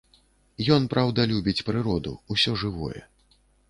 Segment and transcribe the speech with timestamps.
[0.75, 3.09] Ён праўда любіць прыроду, усё жывое.